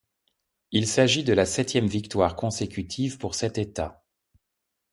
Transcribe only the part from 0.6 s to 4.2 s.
Il s'agit de la septième victoire consécutive pour cet état.